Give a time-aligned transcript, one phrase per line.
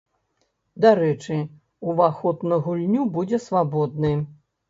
[0.85, 1.35] Дарэчы,
[1.91, 4.13] уваход на гульню будзе свабодны.